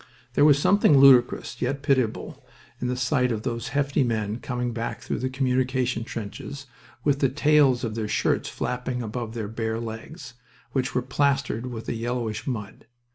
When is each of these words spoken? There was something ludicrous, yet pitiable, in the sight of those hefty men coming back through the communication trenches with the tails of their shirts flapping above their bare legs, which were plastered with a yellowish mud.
There 0.33 0.45
was 0.45 0.57
something 0.57 0.97
ludicrous, 0.97 1.61
yet 1.61 1.83
pitiable, 1.83 2.43
in 2.79 2.87
the 2.87 2.95
sight 2.97 3.31
of 3.31 3.43
those 3.43 3.67
hefty 3.67 4.03
men 4.03 4.39
coming 4.39 4.73
back 4.73 4.99
through 5.03 5.19
the 5.19 5.29
communication 5.29 6.03
trenches 6.03 6.65
with 7.03 7.19
the 7.19 7.29
tails 7.29 7.83
of 7.83 7.93
their 7.93 8.07
shirts 8.07 8.49
flapping 8.49 9.03
above 9.03 9.35
their 9.35 9.47
bare 9.47 9.79
legs, 9.79 10.33
which 10.71 10.95
were 10.95 11.03
plastered 11.03 11.67
with 11.67 11.87
a 11.87 11.93
yellowish 11.93 12.47
mud. 12.47 12.87